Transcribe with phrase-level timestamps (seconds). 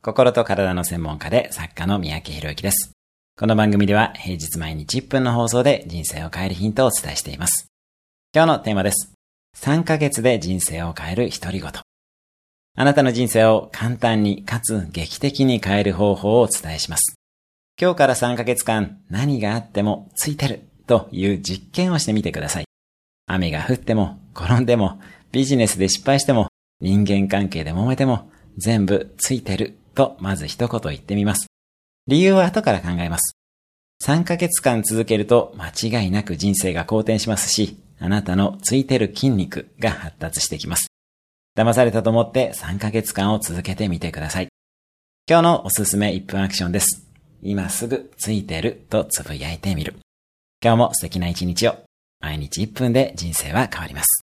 [0.00, 2.92] 心と体の専門家で作家の三宅博之です。
[3.36, 7.66] この番組では平日毎日1分の放送で人生を変えるヒントをお伝えしています。
[8.32, 9.12] 今日のテーマです。
[9.56, 11.72] 3ヶ月で人生を変える独り言。
[11.72, 17.16] あなたの人生を簡単にかつ劇的に変える方法をお伝えします。
[17.76, 22.66] 今日から3ヶ月間何があってもついてるという実験をしてみてください。
[23.26, 25.00] 雨が降っても転んでも
[25.32, 26.46] ビジネスで失敗しても
[26.80, 31.48] 人間関係で揉めても全部ついてるとまず一言言ってみます。
[32.06, 33.34] 理由は後から考えます。
[34.04, 40.86] 3ヶ月間続けると間違いなく人生が好転しますし、あなたのついてる筋肉が発達してきます。
[41.56, 44.48] 騙されたと思って3ヶ月間を続けてみてください。
[45.28, 47.04] 今日のおすすめ1分アクションです。
[47.42, 49.96] 今すぐついてるとつぶやいてみる。
[50.62, 51.74] 今日も素敵な一日を。
[52.20, 54.27] 毎日1分で人生は変わります。